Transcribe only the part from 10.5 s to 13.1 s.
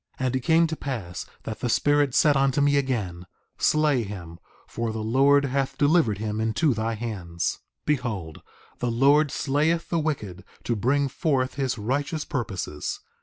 to bring forth his righteous purposes.